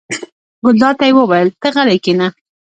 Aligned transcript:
ګلداد 0.65 0.95
ته 0.99 1.05
یې 1.07 1.13
وویل: 1.17 1.49
ته 1.61 1.67
غلی 1.75 1.97
کېنه. 2.03 2.27